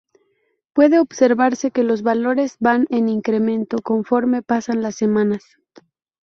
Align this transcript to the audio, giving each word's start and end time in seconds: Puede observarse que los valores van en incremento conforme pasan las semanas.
Puede 0.73 0.97
observarse 0.97 1.69
que 1.69 1.83
los 1.83 2.01
valores 2.01 2.55
van 2.59 2.87
en 2.89 3.07
incremento 3.07 3.77
conforme 3.83 4.41
pasan 4.41 4.81
las 4.81 4.95
semanas. 4.95 5.43